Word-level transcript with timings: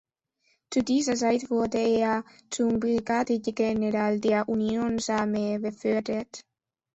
Zu 0.71 0.81
dieser 0.83 1.13
Zeit 1.13 1.51
wurde 1.51 1.77
er 1.77 2.25
zum 2.49 2.79
Brigadegeneral 2.79 4.19
der 4.19 4.49
Unionsarmee 4.49 5.59
befördert. 5.59 6.43